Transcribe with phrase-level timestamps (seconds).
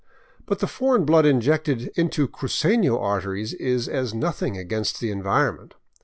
[0.47, 5.75] But the foreign blood injected into cruceiio arteries is as nothing against the environment.